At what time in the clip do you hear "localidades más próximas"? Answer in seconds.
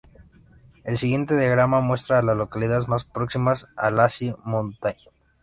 2.35-3.67